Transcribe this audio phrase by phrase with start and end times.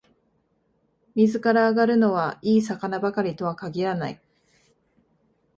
[1.13, 4.19] 水から揚がるのは、いい魚ばかりとは限らない